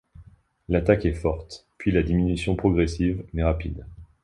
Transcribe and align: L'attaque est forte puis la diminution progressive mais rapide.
L'attaque 0.67 1.05
est 1.05 1.13
forte 1.13 1.67
puis 1.77 1.91
la 1.91 2.01
diminution 2.01 2.55
progressive 2.55 3.23
mais 3.33 3.43
rapide. 3.43 3.85